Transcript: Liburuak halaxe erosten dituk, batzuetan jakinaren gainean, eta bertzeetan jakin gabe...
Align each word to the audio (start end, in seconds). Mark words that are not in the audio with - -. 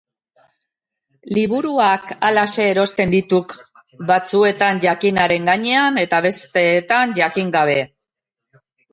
Liburuak 1.37 2.07
halaxe 2.29 2.63
erosten 2.69 3.11
dituk, 3.15 3.53
batzuetan 4.11 4.81
jakinaren 4.85 5.45
gainean, 5.51 5.99
eta 6.05 6.23
bertzeetan 6.27 7.13
jakin 7.21 7.53
gabe... 7.57 7.77